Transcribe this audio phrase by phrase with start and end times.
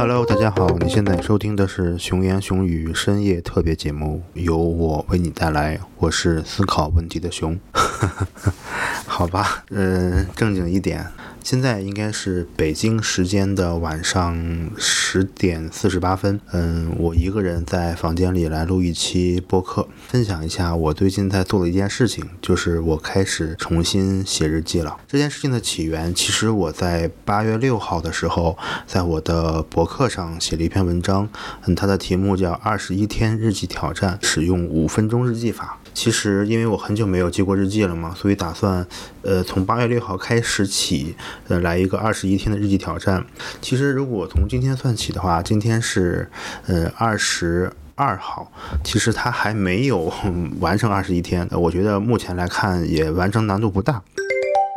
[0.00, 7.60] Hello，大家好，你现在收听的是熊言熊语深夜特别节目，由我为你带来，我是思考问题的熊。
[9.04, 11.06] 好吧，嗯，正经一点。
[11.42, 16.40] 现在应该是北京时间的晚上十点四十八分。
[16.52, 24.96] 嗯，我一个人在房间里来录一期播客，分享一下我最近在做的一件事情，就是我开始重新写日记了。
[25.08, 31.28] 这件事情的起源，其实我在八月六号的时候，在我的博客上写了一篇文章，
[31.66, 35.78] 嗯，它的题目叫《二十一天日记挑战：使用五分钟日记法》。
[35.92, 38.86] 其实，因为我很久没有记过日记了嘛，所以打算，
[39.22, 41.14] 呃，从八月六号开始起，
[41.48, 43.24] 呃，来一个二十一天的日记挑战。
[43.60, 46.30] 其实，如果从今天算起的话，今天是，
[46.66, 48.50] 呃，二十二号，
[48.82, 50.12] 其实他还没有
[50.60, 51.46] 完成二十一天。
[51.52, 54.02] 我觉得目前来看，也完成难度不大。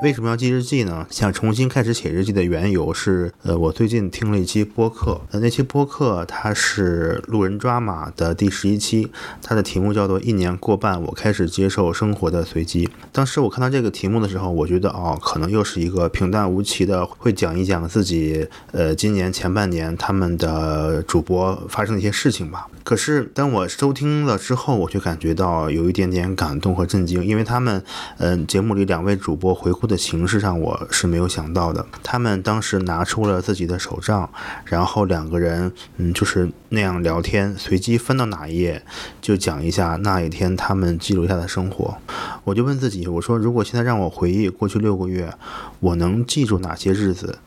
[0.03, 1.07] 为什么要记日记呢？
[1.09, 9.09] 想重新开始写日记的缘由是，呃，我最近听了一期播客，呃，那期播客它是路人抓马的第十一期，
[9.41, 12.89] 它的题目叫做“一年过半，我开始接受生活的随机”。
[13.13, 22.67] 当时我看到这个题目的时候，我觉得哦，可能又是一个平淡无奇的，会讲一讲自己，呃，今年前半年他们的主播发生的一些事情吧。
[22.83, 27.81] 可是当我收听了之后，我就感觉到有一点点感动和震惊，因为他们，
[28.17, 29.92] 嗯，节目里两位主播回顾的。
[29.97, 34.29] 形式上我是没有想到的，他们当时拿出了自己的手账，
[34.65, 38.83] 然后两个人嗯就是那样聊天，随机翻到哪一页
[39.21, 41.97] 就讲一下那一天他们记录下的生活。
[42.43, 45.33] 我就问自己，我说如果现在让我回忆过去六个月，
[45.79, 47.39] 我能记住哪些日子？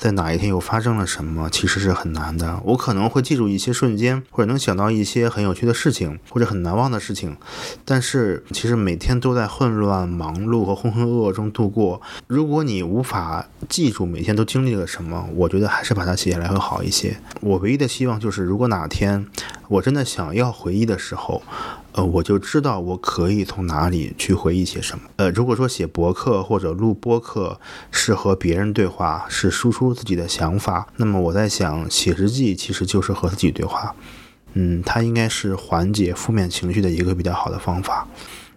[0.00, 2.58] 在哪一天又发生了什么，其实是很难的。
[2.64, 7.36] 我可能会记住一些瞬间，或者能想到一些很有趣的事情，或者很难忘的事情。
[7.84, 12.00] 但是，其实每天都在混乱、忙碌和浑浑噩噩中度过。
[12.26, 17.18] 如果你无法记住每天都经历了什么，我觉得还是把它写下来会好一些。
[17.42, 19.26] 我唯一的希望就是，如果哪天
[19.68, 21.42] 我真的想要回忆的时候。
[21.92, 25.04] 呃，我就知道我可以从哪里去回忆些什么。
[25.16, 33.94] 呃，如果说写博客或者录播客是和别人对话，是输出自己的想法，那么我在想，写日记其实就是和自己对话。
[34.54, 38.06] 嗯，它应该是缓解负面情绪的一个比较好的方法。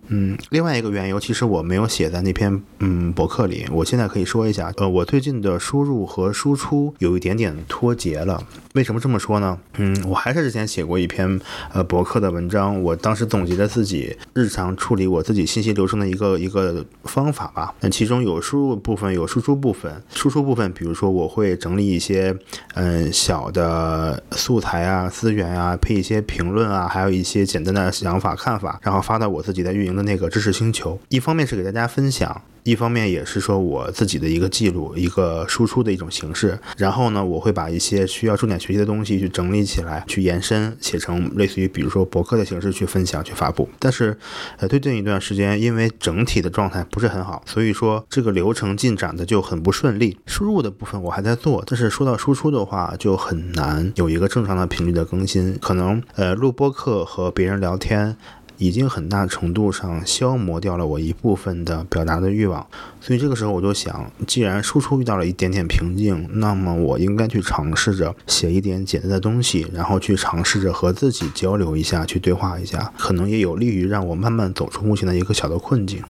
[0.07, 4.71] 嗯，另外一个缘由，其实我没有写在那篇嗯博客里，我现在可以说一下。
[4.77, 8.43] 呃，我最近的输入和输出有一点点脱节了。
[8.73, 9.57] 为什么这么说呢？
[9.77, 11.39] 嗯，我还是之前写过一篇
[11.71, 17.73] 呃博客的文章，我当时总结了自己日常处理我自己信息流程的一个一个方法吧。
[17.79, 20.03] 那其中有输入部分，有输出部分。
[20.09, 22.35] 输出部分，比如说我会整理一些
[22.73, 29.92] 嗯小的素材啊、资源啊，配一些评论啊，还有一些简单的想法看法，然后发到我自己的运营。
[29.95, 36.57] 的那个知识星球，一方面是给大家分享，一方面也是说我自己的一个记录、一个输出的一种形式。
[36.77, 43.67] 然后呢，我会把一些需要重点学习的东西去整理起来，去延伸，写成类似于比如说博客的形式去分享、去发布。
[43.79, 44.17] 但是，
[44.57, 50.17] 呃，最近一段时间，因为整体的状态不是很好，所以说这个流程进展的就很不顺利。
[50.25, 55.57] 输入的部分我还在做，但是说到输出的话，就很难有一个正常的频率的更新。
[55.61, 58.15] 可能呃，录播课和别人聊天。
[58.57, 62.65] 已经很大程度上消磨掉了我一部分的表达的欲望，
[63.01, 76.01] 所以这个时候我就想，既然输出遇到了一点点瓶颈，那么我应该去尝试着写一点简单的东西，然后去尝试着和自己交流一下，去对话一下，可能也有利于让我慢慢走出目前的一个小的困境。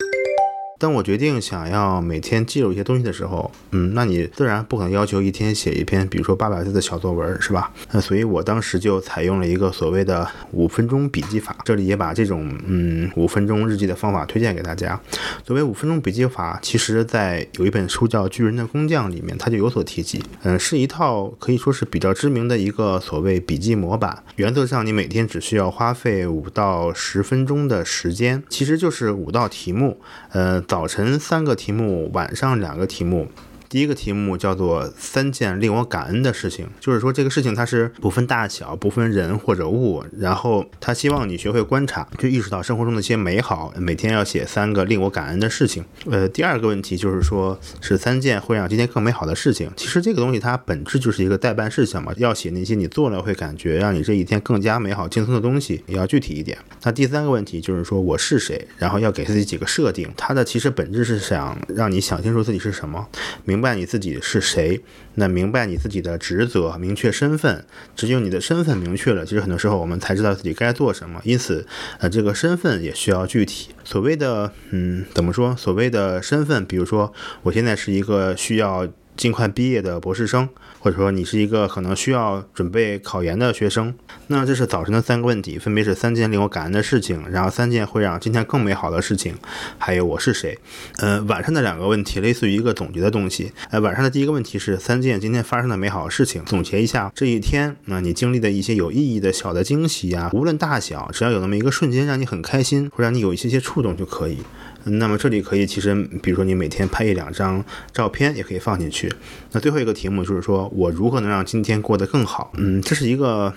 [0.79, 7.71] 当我决定想要每天记录一些东西的时候，嗯，那你自然不可能要求一天写一篇，比如说八百字的小作文，是吧？
[7.91, 14.99] 那所以我当时就采用了一个所谓的五分钟笔记法，这里也把这种嗯五分钟日记的方法推荐给大家。
[15.45, 20.21] 所谓五分钟笔记法，其实在有一本书叫《巨人的工匠》里面，它就有所提及。
[20.41, 24.21] 嗯，是一套可以说是比较知名的一个所谓笔记模板。
[24.35, 30.01] 原则上，你每天只需要花费五到十分钟的时间，其实就是五道题目，
[30.31, 30.61] 呃。
[30.67, 33.29] 早晨三个题目，晚上两个题目。
[33.73, 43.73] 第一个题目叫做三件令我感恩的事情，就是说这个事情它是不分大小、不分人或者物，然后他希望你学会观察，就意识到生活中的一些美好。
[43.79, 45.83] 每天要写三个令我感恩的事情。
[46.05, 49.71] 呃，第二个问题就是说是三件会让今天更美好的事情。
[49.75, 56.55] 其实这个东西它本质就是一个代办事项嘛，要写那些你做了会感觉让你这一天更加美好、轻松的东西，也要具体一点。
[56.83, 63.07] 那第三个问题就是说我是谁，然后要给自己几个设定，它的其实本质是想让你想清楚自己是什么，
[63.45, 63.62] 明。
[63.63, 64.81] 明白你自己是谁，
[65.13, 67.65] 那明白你自己的职责，明确身份。
[67.95, 71.21] 只有你的身份明确了，其实很多时候我们才知道自己该做什么。
[71.23, 71.65] 因此，
[71.99, 73.69] 呃，这个身份也需要具体。
[73.85, 75.55] 所谓的，嗯，怎么说？
[75.55, 77.13] 所谓的身份，比如说，
[77.43, 78.85] 我现在是一个需要。
[79.15, 80.49] 尽快毕业的博士生，
[80.83, 83.95] 或者说你是一个可能需要准备考研的学生。
[84.27, 89.33] 那这是早晨的三个问题，分别是三件令我感恩的事情，然后三件会让今天更美好的事情，
[89.77, 90.59] 还有我是谁。
[90.97, 93.53] 呃，晚上的两个问题类似于一个总结的东西。
[93.71, 104.39] 呃，晚上的第一个问题是三件今天发生的美好事情，总结一下这一天，那你经历的一些有意义的小的惊喜呀，无论大小，只要有那么一个瞬间让你很开心，会让你有一些些触动就可以。
[104.85, 107.63] 那么这里可以，其实比如说你每天拍一两张
[107.93, 109.09] 照片，也可以放进去。
[109.53, 112.51] 那最后一个题目就是说我如何能让今天过得更好？
[112.57, 113.53] 嗯，这是一个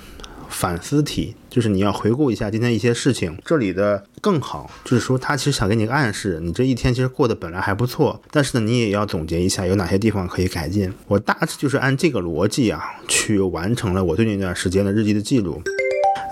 [0.48, 3.36] 反思题，就是你要回顾一下今天一些事情。
[3.44, 10.92] 这里的更好，就是说他其实想给你个暗示，你这一天其实过得本来还不错，但是呢，你也要总结一下有哪些地方可以改进。
[11.08, 15.62] 我大致就是按这个逻辑啊，去完成了我最近一段时间的日记的记录。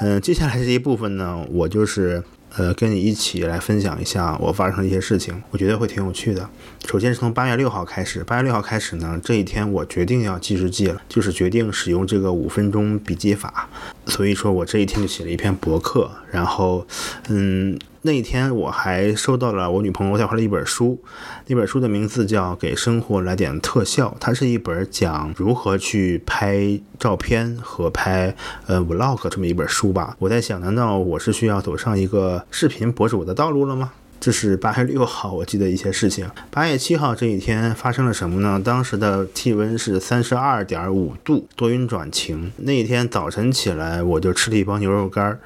[0.00, 2.22] 嗯，接下来这一部分呢，我就是。
[2.56, 6.48] 呃，跟你一起来分享一下我发生的一些事情，我觉得会挺有趣的。
[6.86, 13.68] 首先是从八月六号开始，八月六号开始呢，这一天我决定要记日记了，就是决定使用这个五分钟笔记法。
[14.06, 16.86] 所以说我这一天就写了一篇博客，然后，
[17.28, 17.78] 嗯。
[18.06, 21.02] 那一天我还收到了我女朋友带回来一本书，
[21.46, 28.36] 那本书的名字叫《给生活来点特效》，它是一本讲如何去拍照片和拍
[28.66, 30.14] 呃 vlog 这么一本书吧。
[30.18, 33.92] 我在想，难道我是需要走上一个视频博主的道路了吗？
[34.20, 36.26] 这是八月六号，我记得一些事情。
[36.50, 38.58] 八月七号这一天发生了什么呢？
[38.64, 42.50] 当时的气温是三十二点五度，多云转晴。
[42.56, 45.38] 那一天早晨起来，我就吃了一包牛肉干儿。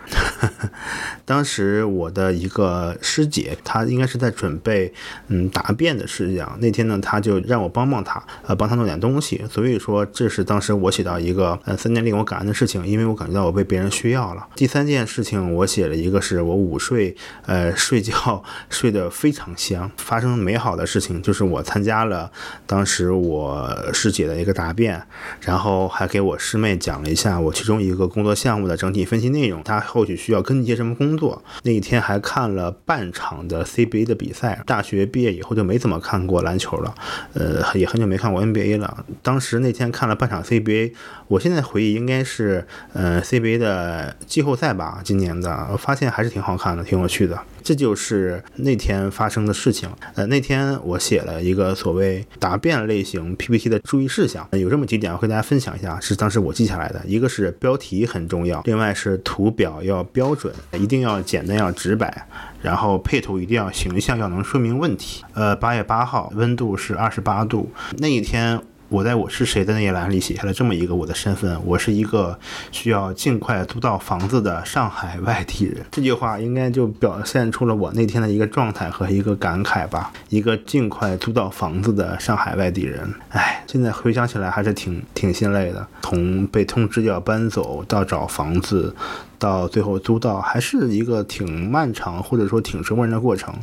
[1.26, 4.92] 当时我的一个师姐，她应该是在准备
[5.26, 6.46] 嗯答辩的事情。
[6.60, 9.44] 那天呢，她就让我帮帮她，呃，帮她弄点东西。
[9.50, 14.46] 所以说，这是当时我写到一个呃三件令我感恩的事情，因为我感觉到我被别人需要了。
[14.54, 18.44] 第三件事情，我写了一个是我午睡，呃，睡觉。
[18.70, 22.30] 睡得非常香，发生美好的事情就是我参加了
[22.66, 25.02] 当时我师姐的一个答辩，
[25.40, 31.42] 然后还给我师妹讲了一下我其中一个工作项目的整体分析内容，她后续需要跟进什么工作。
[31.62, 36.94] 那一天还看了半场的 CBA 的比赛，大学毕业以后就没怎么看过篮球了，
[37.34, 39.04] 呃，也很久没看过 NBA 了。
[39.22, 40.92] 当时那天看了半场 CBA，
[41.28, 47.38] 我现在回忆应该是呃 CBA 的季后赛吧，今年的，发现还是挺好看的，挺有趣的。
[47.62, 49.88] 这就是那天发生的事情。
[50.14, 57.00] 呃，那天我写了一个所谓答辩类型 PPT 的注意事项，有这么几点，要和大家分享一下，是当时我记下来的。
[57.06, 62.26] 一个是标题很重要，另外是图表要标准，一定要简单要直白，
[62.60, 65.24] 然后配图一定要形象，要能说明问题。
[65.34, 68.60] 呃，八月八号，温度是二十八度，那一天。
[68.88, 72.38] 我在我是谁的那一栏里写下了这么一个我的身份，我是一个
[72.72, 75.84] 需要尽快租到房子的上海外地人。
[75.90, 80.10] 这句话应该就表现出了我那天的一个状态和一个感慨吧。
[80.30, 85.86] 一个尽快租到房子的上海外地人，哎，现在回想起来还是挺挺心累的。
[86.00, 88.94] 从被通知要搬走到找房子。
[89.38, 93.54] 到最后租到还是一个挺漫长或者说挺折磨人的过程。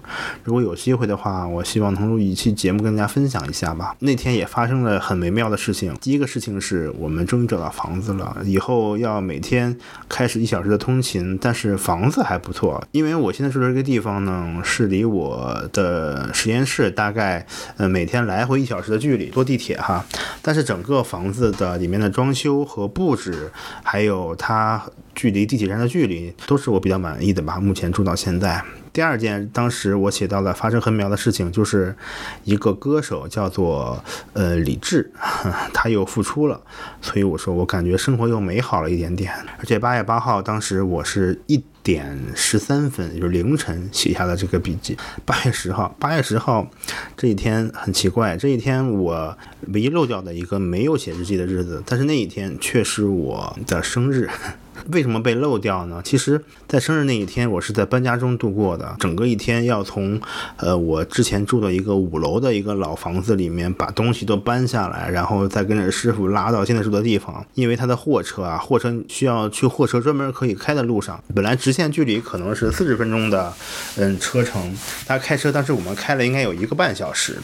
[0.44, 3.96] 如果有机会的话，我希望能录一期节目跟大家分享一下吧。
[4.00, 5.96] 那天也发生了很微妙的事情。
[6.00, 9.76] 第一个事情是我们终于找到房子了，以后要每天
[10.08, 17.46] 开始一小时的通勤，但是房子还不错，因为我现在住的这个地方呢，是离我的实验室大概
[17.78, 20.06] 呃每天来回一小时的距离，坐地铁哈。
[20.42, 23.52] 但是整个房子的里面的装修和布置，
[23.84, 24.82] 还有它。
[25.16, 27.60] 距离地铁站的距离都是我比较满意的吧。
[27.60, 28.62] 目前住到现在，
[28.94, 31.96] 第二件当时我写到了发生很妙的事情，就是
[32.44, 34.04] 一个歌手叫做
[34.34, 35.10] 呃李志，
[35.74, 36.62] 他又复出了，
[37.02, 39.32] 所以我说我感觉生活又美好了一点点。
[39.58, 44.98] 而且八月八号，当时我是一点十三分，就是凌晨写下的这个笔记。
[45.24, 46.68] 八月十号，八月十号
[47.16, 54.30] 这一天很奇怪，这一天我唯一漏掉的一个没有写日记的日子，但是那一天却是我的生日。
[54.92, 56.02] 为什么被漏掉呢？
[56.04, 58.96] 其实，在生日那一天，我是在搬家中度过的。
[59.00, 60.20] 整个一天要从，
[60.58, 67.46] 呃，我之前住的一个五楼的一个老房子里面把东西都搬下来，然后再跟着师傅拉到现在住的地方。
[67.54, 71.22] 因为他的货车啊，货车需要去货车专门可以开的路上。
[71.34, 73.54] 本来直线距离可能是四十分钟的，
[73.98, 74.76] 嗯，车程。
[75.06, 77.38] 他开车，当时我们开了应该有一个半小时。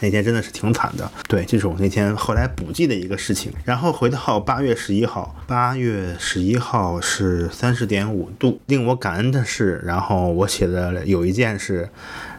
[0.00, 1.10] 那天真的是挺惨的。
[1.26, 3.52] 对，这是我那天后来补记的一个事情。
[3.64, 7.00] 然后回到八月十一号，八月十一号。
[7.00, 8.60] 是三十点五度。
[8.66, 11.88] 令我感恩的是，然后我写的有一件事，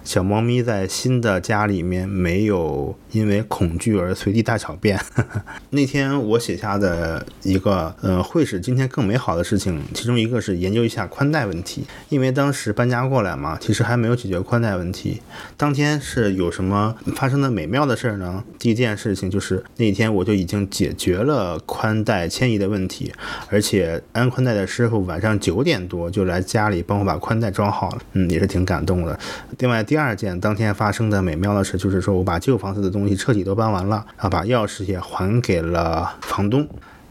[0.03, 4.99] 小猫咪在新的家里面没有因为恐惧而随地大小便。
[5.71, 15.21] 那天我写下的一个，呃，会使今天更美好的事情，其中一个是研究一下宽带问题，因为当时搬家过来嘛，其实还没有解决宽带问题。
[15.57, 18.43] 当天是有什么发生的美妙的事儿呢？
[18.57, 23.13] 第一件事情就是那天我就已经解决了宽带迁移的问题，
[23.49, 29.17] 而且安宽带的师傅晚上九点多就来家里帮我把宽带装好了，嗯，也是挺感动的。
[29.59, 36.69] 另外第二件当天发生的美妙的事，就是说我把旧房子的东西彻底都搬完了，啊把钥匙也还给了房东。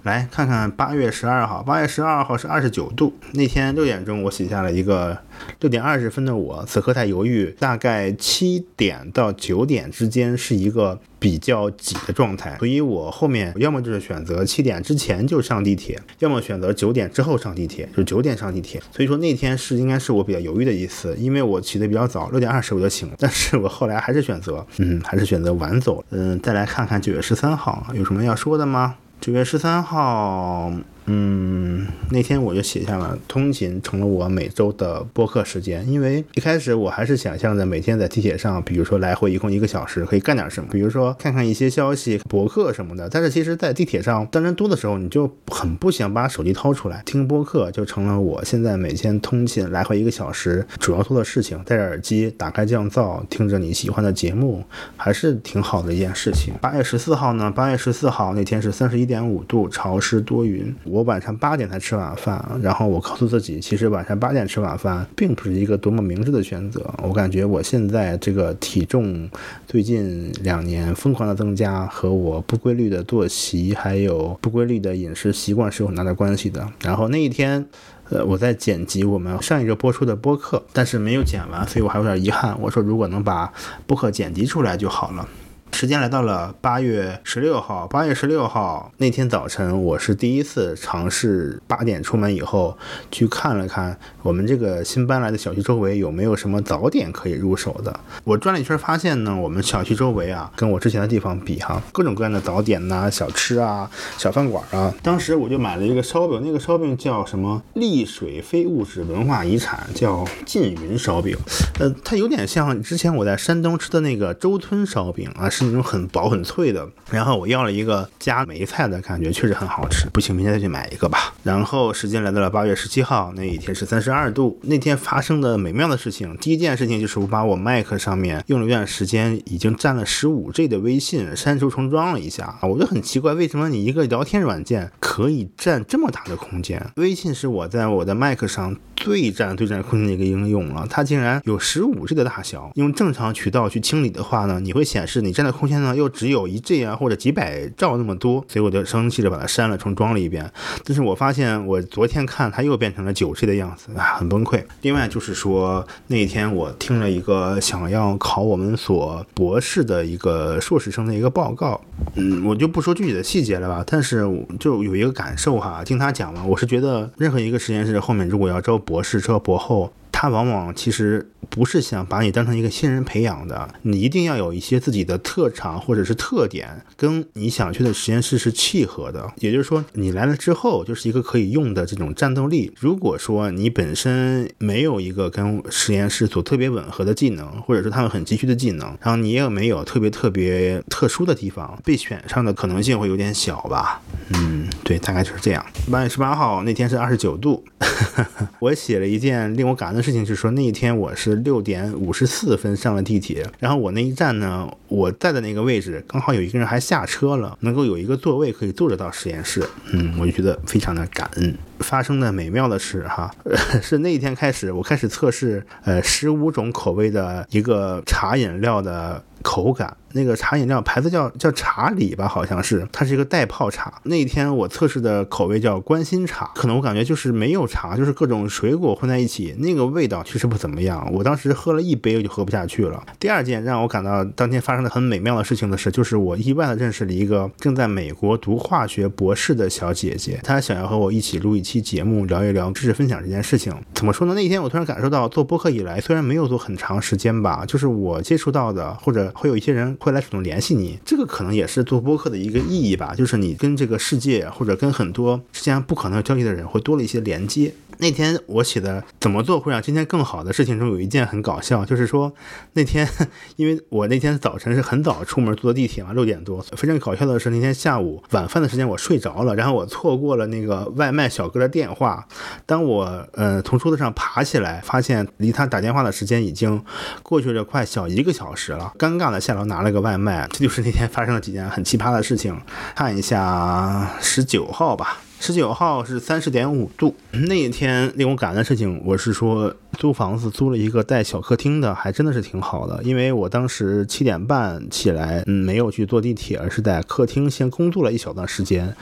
[0.08, 3.12] 来看看八月十二号，八月十二号是二十九度。
[3.32, 5.18] 那天六点钟，我写下了一个
[5.60, 7.54] 六点二十分的我，此刻在犹豫。
[7.58, 18.80] 大概七点到九点之间是一个比较挤的状态，所以我后面要么就是选择七点之前就上地铁，要么选择九点之后上地铁，就九点上地铁。
[18.90, 26.02] 所以说那天是应该是我比较犹豫的一次，因为我起的比较早，六点二十我就醒了，但是我后来还是选择，嗯，还是选择晚走。
[26.08, 28.94] 嗯，再来看看九月十三号有什么要说的吗？
[29.20, 30.72] 九月十三号。
[31.10, 43.08] 嗯，那天我就写下了通勤成了我每周的播客时间，因为一开始我还是想象着每天在地铁上，比如说来回一共一个小时，可以干点什么，比如说看看一些消息、博客什么的。
[43.08, 51.58] 但是其实，在地铁上当人多的时候，你就很不想把手机掏出来听播客，就成了我现在每天通勤来回一个小时主要做的事情。
[51.64, 54.62] 戴着耳机，打开降噪，听着你喜欢的节目，
[54.98, 56.52] 还是挺好的一件事情。
[56.60, 57.50] 八月十四号呢？
[57.50, 60.74] 八月十四号那天是三十一点五度，潮湿多云。
[60.84, 66.84] 我我晚上八点才吃晚饭，然后我告诉自己，其实晚上八点吃晚饭并不是一个多么明智的选择。
[67.04, 69.30] 我感觉我现在这个体重
[69.64, 76.68] 最近两年疯狂的增加，和我不规律的作息还有不规律的饮食习惯是有很大的关系的。
[76.82, 77.64] 然后那一天，
[78.08, 82.60] 呃，我在剪辑我们上一周播出的播客，但是没有剪完，所以我还有点遗憾。
[82.60, 83.52] 我说如果能把
[83.86, 85.28] 播客剪辑出来就好了。
[85.72, 92.76] 时间来到了八月十六号，八月十六号那天早晨，我是第一次尝试八点出门以后
[93.12, 98.00] 去看了看我们这个新搬来的小区周围有没有什么早点可以入手的。
[98.24, 104.92] 我转了一圈，发现呢，我们小区周围啊，跟我之前的地方比哈，各种各样的早点呐、小吃啊、小饭馆啊。
[105.02, 107.62] 当时我就买了一个烧饼，那个烧饼叫什么？
[107.74, 111.36] 丽水非物质文化遗产，叫缙云烧饼。
[111.78, 115.48] 呃，它有点像之前我在山东吃的那个周村烧饼啊。
[115.58, 120.08] 是那种很薄很脆的，然后我要了一个加梅菜的感觉，确实很好吃。
[120.10, 121.34] 不行，明天再去买一个吧。
[121.42, 124.58] 然后时间来到了八月十七号，那一天是三十二度。
[124.62, 132.56] 那天发生的美妙的事情，第一件事情就是我把我 Mac 上面用了一段时间已经占了十五 G 的微信删除重装了一下。
[132.62, 136.80] 我就很奇怪，为什么你一个聊天软件可以占这么大的空间？
[136.96, 142.70] 微信是我在我的 Mac 上最占最占空间的一个应用了，它竟然有十五 G 的大小。
[142.74, 150.50] 用正常渠道去清理的话呢，你会显示你占的空间呢又只有一 G 啊或者几百兆那么多，所以我就生气的把它删了重装了一遍。
[150.84, 154.62] 但是我发现我昨天看它又变成了九 G 的样子啊，很崩溃。
[154.82, 161.80] 另外就是说那天我听了一个想要考我们所博士的一个硕士生的一个报告，
[162.16, 164.28] 嗯，我就不说具体的细节了吧，但是
[164.58, 169.92] 就有一个感受哈，听他讲嘛，我是觉得任何一个实验室后面如果要招博士、招博后。
[170.10, 179.32] 他往往其实不是想把你当成一个新人培养的，你一定要有一些自己的特长或者是特点，跟你想去的实验室是契合的。
[179.36, 182.72] 也就是说，你来了之后就是一个可以用的这种战斗力。
[182.80, 194.02] 如果说你本身没有一个跟实验室所特别吻合的技能，或者说他们很急需的技能，然后你也没有特别特别特殊的地方，被选上的可能性会有点小吧？
[194.30, 195.62] 嗯，对，大概就是这样。
[195.92, 197.62] 八月十八号那天是二十九度，
[198.58, 200.10] 我写了一件令我感恩的事。
[200.10, 211.54] 情就是说，那一天我是六点五十四分上了地铁，然后我那一站呢，我在的那个位置刚好有一个人还下车了，能够有一个座位可以坐着到实验室，嗯，我就觉得非常的感恩。
[211.80, 213.30] 发生的美妙的事哈，
[213.82, 219.94] 是那一天开始，我开始测试呃十五种口味的一个茶饮料的口感。
[220.12, 223.92] 那个茶饮料牌子叫叫茶里吧，好像是，它是一个袋泡茶。
[224.04, 231.06] 那一天我测试的口味叫关心茶，可能我感觉就是没有茶，就是各种水果混在一起，那个味道确实不怎么样。
[231.12, 233.02] 我当时喝了一杯我就喝不下去了。
[233.18, 243.74] 第二件让我感到当天发生的很美妙的事情的是，就是我意外的认识了一个正在美国读化学博士的小姐姐，她想要和我一起录一期节目，聊一聊知识分享这件事情。
[243.94, 244.34] 怎么说呢？
[244.34, 249.96] 那一天我突然感受到做播客以来，虽然没有做很长时间吧，就是我接触到的，或者会有一些人。
[249.98, 257.72] 会来主动联系你，这个可能也是做播客的一个意义吧，就是你跟这个世界或者跟很多之前不可能有交集的人会多了一些连接。
[257.98, 262.32] 那天我写的怎么做会让今天更好的事情中有一件很搞笑，就是说
[262.74, 263.08] 那天
[263.56, 266.62] 因为我那天早晨是很早出门坐地铁嘛，六点多。
[266.76, 272.26] 非常搞笑的是那天下午晚饭的时间我睡着了，然后我错过了那个外卖小哥的电话。
[272.66, 276.82] 当我呃从桌子上爬起来，发现离他打电话的时间已经
[277.22, 280.46] 过去了快小一个小时了，尴尬的下楼拿了个外卖。
[280.52, 282.58] 这就是那天发生了几件很奇葩的事情。
[282.94, 285.18] 看一下十九号吧。
[285.40, 293.02] 十九号是三十点五度，那一天令我感恩的事情，我是说租房子租了一个带小客厅的，还真的是挺好的。
[293.02, 298.94] 因为我当时七点半起来，嗯，没有去坐地铁，而是在客厅先工作了一小段时间，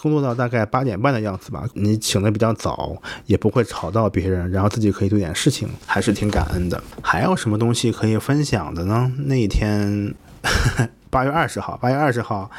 [0.00, 1.64] 工作到大概八点半的样子吧。
[1.74, 6.80] 你醒的比较早，也不会吵到别人，然后自己可以做点事情，还是挺感恩的。
[7.02, 9.10] 还有什么东西可以分享的呢？
[9.26, 10.14] 那一天。
[11.10, 12.50] 八月二十号，八月二十号，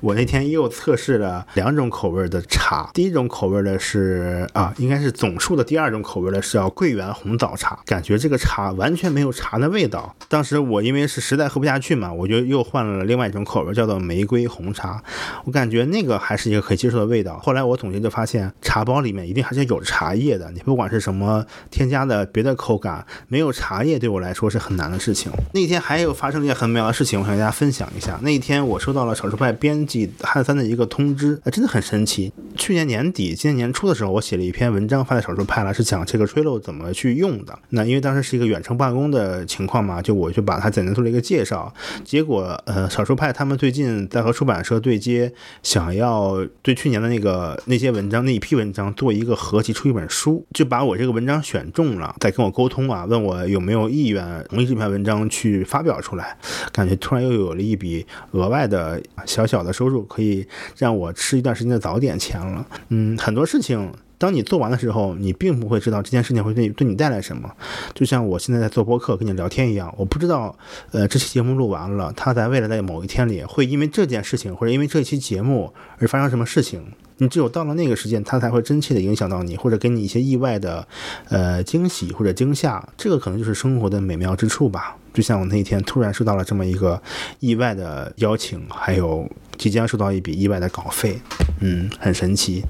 [0.00, 2.90] 我那天又测试了两种口味的茶。
[2.94, 10.14] 第一种口味的是啊，应该是总数的第二种口味的是叫桂圆红枣茶，感觉这个茶完全没有茶的味道。
[10.28, 15.02] 当时我因为是实在喝不下去嘛，我就又换了另外一种口味，叫做玫瑰红茶。
[15.44, 17.38] 我感觉那个还是一个可以接受的味道。
[17.38, 20.50] 后来我总结就发现，茶包里面一定还是有茶叶的。
[20.52, 25.30] 你不管是什么添加的别的口感，没有茶叶对我来说是很难的事情。
[25.52, 27.88] 那天还有发生一件很美妙的事情，我想跟大家分享。
[28.22, 32.32] 那一天我收到了少数派编辑汉三的一个通知，啊真的很神奇。
[32.56, 37.58] 去年年底、今年年初的时候，我写了一篇文章发在少数派了，是讲这个 Trello 怎么去用的。
[37.70, 41.72] 那因为当时是一个远程办公的情况嘛，就我就把它简单做了一个介绍。
[42.04, 56.36] 结果，呃，少数派他们最近在和出版社对接，想要对去年的那个那些文章那一批文章做一个合集出一本书，就把我这个文章选中了，再跟我沟通啊，问我有没有意愿同意这篇文章去发表出来。
[56.72, 57.87] 感觉突然又有了一笔。
[58.32, 62.66] 额外的小小的收入可以让我吃一段时间的早点钱了。
[62.88, 67.48] 嗯，很多事情当你做完的时候，你并不会知道这件事情会对对你带来什么。
[67.94, 70.56] 就像我现在在做播客跟你聊天一样，我不知道，
[70.90, 76.82] 呃，这期节目录完了，它在未来的某一天里会因为这件事情或者因为这期节目而发生什么事情。
[77.20, 80.86] 你只有到了那个时间，它才会真切的影响到你，或者给你一些意外的，
[81.30, 82.88] 呃，惊喜或者惊吓。
[82.96, 84.96] 这个可能就是生活的美妙之处吧。
[85.18, 87.02] 就像我那天突然收到了这么一个
[87.40, 91.20] 意外的邀请，还有即将收到一笔意外的稿费，
[91.60, 92.64] 嗯，很神奇。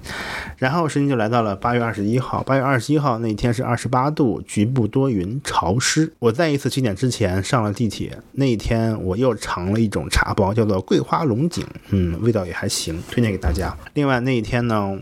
[0.57, 6.13] 然后时间就来到了八月二十一号，八月二十一号那一天是二十八度，局部多云潮湿。
[6.19, 13.77] 我在一次七点之前上了地铁，那一天我又尝了一种茶包，叫做桂花龙井，嗯，味道也还行，推荐给大家。
[13.95, 14.99] 另外那一天呢，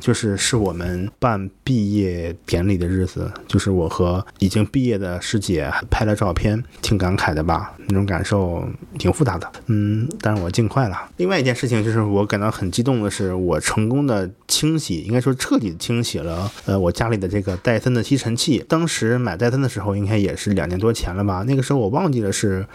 [0.00, 6.62] 就是是我们办毕业典礼的日子，就是我和已经毕业的师姐拍了照片。
[6.82, 8.66] 挺感慨的吧，那种感受
[8.98, 11.08] 挺复杂的，嗯，但是我尽快了。
[11.16, 18.64] 另外一件事情就是我感到很激动的是，我成功的清洗，应该说彻底清洗了，呃，我家里的这个戴森的吸尘器。
[18.68, 21.44] 当时买戴森的时候，应该也是两年多前了吧？
[21.46, 22.66] 那个时候我忘记了是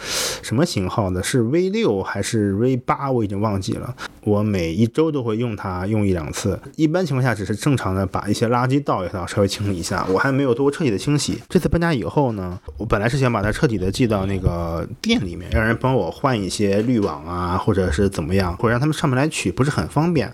[0.42, 3.94] 什么型号的，是 V 六还是 V 八，我已经忘记了。
[4.22, 11.42] 我每一周都会用它用一两次，一般情况下只是正常的把一些垃圾倒一倒，稍微清理一下，我还没有做过彻底的清洗。
[11.50, 20.32] 这次搬家以后呢，我本来是想把它彻底的寄到那个店里面，让人帮我换一些滤网啊，或者是怎么样，或者让他们上门来取，不是很方便。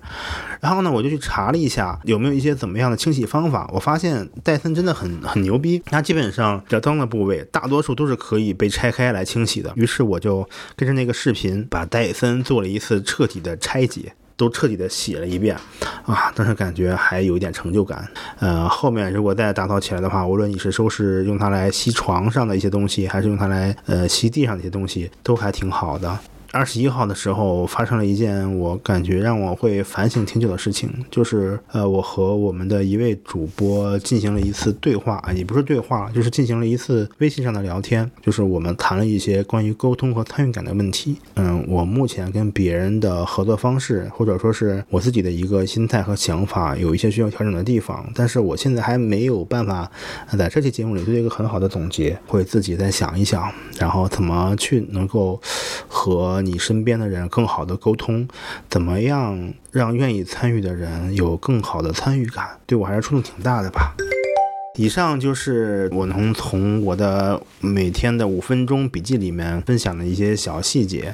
[0.60, 3.70] 然后呢，我就去查了一下有没有一些怎么样的清洗方法。
[3.74, 9.72] 我发现戴森真的很很牛逼，它基本上比较脏的部位，大多数都是可以被拆开来清洗的。
[9.78, 14.14] 于是我就跟着那个视频，把戴森做了一次彻底的拆解。
[14.40, 15.54] 都彻底的洗了一遍，
[16.06, 18.08] 啊，但是感觉还有一点成就感。
[18.40, 26.18] 呃，后面如果再打扫起来的话，无论你是收拾用它来吸床上的一些东西，还是用它来呃吸地上的一些东西，都还挺好的。
[26.52, 41.18] 二十一号的时候，发生了一件我感觉让我会反省挺久的事情，就是呃，我和我们的一位主播进行了一次对话啊，也不是对话，就是进行了一次微信上的聊天，就是我们谈了一些关于沟通和参与感的问题。
[41.36, 49.90] 嗯，我目前跟别人的合作方式，或者说是我自己的一个心态和想法，有一些需要调整的地方，但是我现在还没有办法
[50.36, 55.40] 在这期节目里做一个很好的总结，会自己再想一想，然后怎么去能够
[55.88, 56.39] 和。
[56.42, 58.28] 你身边的人更好的沟通，
[58.70, 62.48] 怎么样让愿意参与的人有更好的参与感？
[62.66, 63.96] 对我还是触动挺大的吧。
[64.76, 71.14] 以上就是我能从我的每天的五分钟笔记里面分享的一些小细节，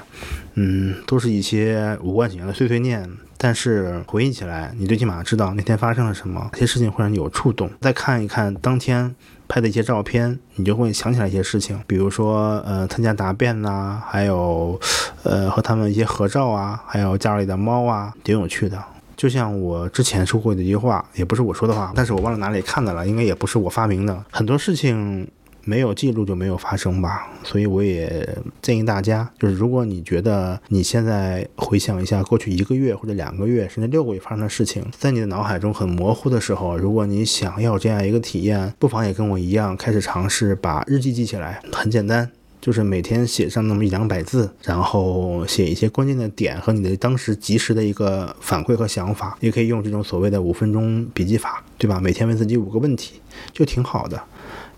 [0.54, 3.10] 嗯，都是一些无关紧要的碎碎念。
[3.38, 7.70] 但是回忆起来，你最起码知道那天发生了什么，这些事情会让你有触动。
[7.82, 9.16] 再看一看当天。
[9.48, 14.80] 拍的一些照片，你就会想起来一些事情，比如说，呃，参加答辩呐，还有，
[15.24, 18.82] 呃，和他们一些合照啊，还有家里的猫啊，挺有趣的。
[19.16, 24.24] 就像我之前说过的一句话，也不是我说的话，但是我忘了哪里看的了，应该也不是我发明的。
[24.32, 25.28] 很多事情。
[25.66, 41.60] 没有记录就没有发生吧，所以我也建议大家，就是如果你觉得你现在回想一下过去一个月或者两个月甚至六个月发生的事情，在你的脑海中很模糊的时候，如果你想要这样一个体验，不妨也跟我一样开始尝试把日记记起来。
[41.74, 42.30] 很简单，
[42.62, 52.00] 就是每天写上那么一两百字，然后写一些关键的点和你的当时及时的一个反馈和想法，也可以用这种所谓的五分钟笔记法，对吧？
[52.00, 53.20] 每天问自己五个问题，
[53.52, 54.22] 就挺好的。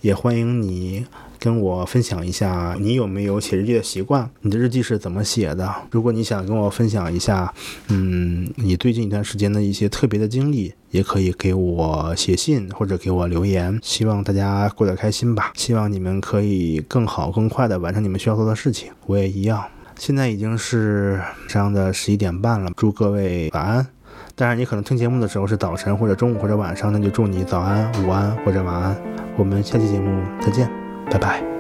[0.08, 1.06] 也欢迎你
[1.38, 4.30] 跟我分享一下，你有没有写日记的习惯？
[4.40, 5.70] 你的日记是怎么写的？
[5.92, 7.54] 如果你想跟我分享一下，
[7.90, 13.78] 嗯，你最近一段时间的一些特别的经历，也可以给我写信或者给我留言。
[13.84, 18.90] 希望大家过得开心吧，希望你们可以更好更快的完成你们需要做的事情。
[19.08, 19.62] 我也一样。
[20.00, 23.86] 现在已经是上的十一点半了，祝各位晚安。
[24.40, 28.96] 当然，你可能听节目的时候是早晨或者中午或者晚上，那就祝你早安、午安或者晚安。
[29.36, 30.70] 我们下期节目再见，
[31.10, 31.57] 拜拜。